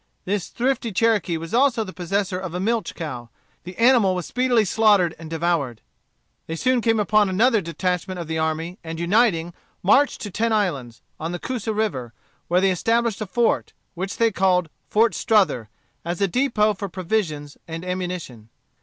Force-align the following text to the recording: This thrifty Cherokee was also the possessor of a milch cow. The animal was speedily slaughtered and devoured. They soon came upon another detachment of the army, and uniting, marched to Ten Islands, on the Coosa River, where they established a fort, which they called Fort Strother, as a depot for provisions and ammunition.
This 0.25 0.47
thrifty 0.47 0.91
Cherokee 0.91 1.37
was 1.37 1.53
also 1.53 1.83
the 1.83 1.93
possessor 1.93 2.39
of 2.39 2.55
a 2.55 2.59
milch 2.59 2.95
cow. 2.95 3.29
The 3.65 3.77
animal 3.77 4.15
was 4.15 4.25
speedily 4.25 4.65
slaughtered 4.65 5.13
and 5.19 5.29
devoured. 5.29 5.79
They 6.47 6.55
soon 6.55 6.81
came 6.81 6.99
upon 6.99 7.29
another 7.29 7.61
detachment 7.61 8.19
of 8.19 8.27
the 8.27 8.39
army, 8.39 8.79
and 8.83 8.99
uniting, 8.99 9.53
marched 9.83 10.19
to 10.21 10.31
Ten 10.31 10.51
Islands, 10.51 11.03
on 11.19 11.33
the 11.33 11.39
Coosa 11.39 11.71
River, 11.71 12.15
where 12.47 12.59
they 12.61 12.71
established 12.71 13.21
a 13.21 13.27
fort, 13.27 13.73
which 13.93 14.17
they 14.17 14.31
called 14.31 14.69
Fort 14.89 15.13
Strother, 15.13 15.69
as 16.03 16.19
a 16.19 16.27
depot 16.27 16.73
for 16.73 16.89
provisions 16.89 17.55
and 17.67 17.85
ammunition. 17.85 18.49